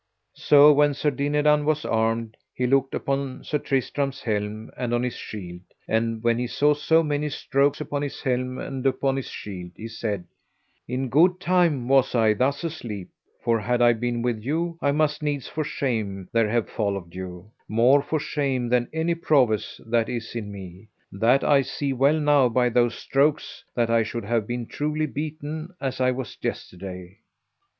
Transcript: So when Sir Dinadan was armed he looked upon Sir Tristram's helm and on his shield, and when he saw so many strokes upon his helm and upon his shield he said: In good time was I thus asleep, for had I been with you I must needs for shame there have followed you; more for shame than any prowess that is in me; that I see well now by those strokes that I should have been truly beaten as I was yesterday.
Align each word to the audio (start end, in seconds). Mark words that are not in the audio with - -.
So 0.37 0.73
when 0.73 0.95
Sir 0.95 1.11
Dinadan 1.11 1.63
was 1.63 1.85
armed 1.85 2.35
he 2.55 2.65
looked 2.65 2.95
upon 2.95 3.43
Sir 3.43 3.59
Tristram's 3.59 4.23
helm 4.23 4.71
and 4.75 4.95
on 4.95 5.03
his 5.03 5.13
shield, 5.15 5.61
and 5.87 6.23
when 6.23 6.39
he 6.39 6.47
saw 6.47 6.73
so 6.73 7.03
many 7.03 7.29
strokes 7.29 7.79
upon 7.79 8.01
his 8.01 8.19
helm 8.23 8.57
and 8.57 8.83
upon 8.87 9.15
his 9.15 9.29
shield 9.29 9.73
he 9.75 9.87
said: 9.87 10.25
In 10.87 11.07
good 11.09 11.39
time 11.39 11.87
was 11.87 12.15
I 12.15 12.33
thus 12.33 12.63
asleep, 12.63 13.09
for 13.43 13.59
had 13.59 13.79
I 13.79 13.93
been 13.93 14.23
with 14.23 14.41
you 14.43 14.79
I 14.81 14.91
must 14.91 15.21
needs 15.21 15.47
for 15.47 15.63
shame 15.63 16.27
there 16.33 16.49
have 16.49 16.67
followed 16.67 17.13
you; 17.13 17.51
more 17.69 18.01
for 18.01 18.19
shame 18.19 18.69
than 18.69 18.89
any 18.91 19.13
prowess 19.13 19.79
that 19.85 20.09
is 20.09 20.33
in 20.35 20.51
me; 20.51 20.87
that 21.11 21.43
I 21.43 21.61
see 21.61 21.93
well 21.93 22.19
now 22.19 22.49
by 22.49 22.69
those 22.69 22.95
strokes 22.95 23.63
that 23.75 23.91
I 23.91 24.01
should 24.01 24.25
have 24.25 24.47
been 24.47 24.65
truly 24.65 25.05
beaten 25.05 25.69
as 25.79 26.01
I 26.01 26.09
was 26.09 26.35
yesterday. 26.41 27.19